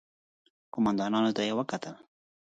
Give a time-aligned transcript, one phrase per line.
[0.73, 1.95] قوماندانانو ته يې وکتل.